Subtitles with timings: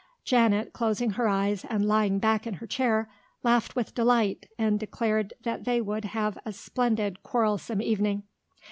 [0.23, 3.07] Janet, closing her eyes and lying back in her chair,
[3.43, 8.23] laughed with delight and declared that they would have a splendid quarrelsome evening.